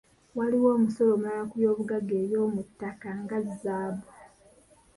[0.37, 4.07] Waliwo omusolo omulala ku by’obugagga eby’omuttaka nga zzaabu.